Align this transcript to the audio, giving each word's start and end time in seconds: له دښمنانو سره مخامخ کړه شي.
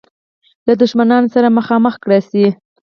له 0.67 0.73
دښمنانو 0.81 1.27
سره 1.35 1.55
مخامخ 1.57 1.95
کړه 2.03 2.19
شي. 2.29 2.45